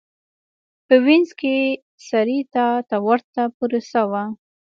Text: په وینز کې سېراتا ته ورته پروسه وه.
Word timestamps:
په 0.85 0.95
وینز 1.05 1.29
کې 1.39 1.57
سېراتا 2.05 2.67
ته 2.89 2.97
ورته 3.07 3.41
پروسه 3.57 4.01
وه. 4.09 4.23